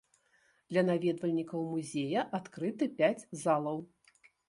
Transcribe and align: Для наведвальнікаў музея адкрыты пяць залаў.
Для 0.73 0.83
наведвальнікаў 0.87 1.69
музея 1.75 2.25
адкрыты 2.41 2.85
пяць 3.03 3.27
залаў. 3.47 3.77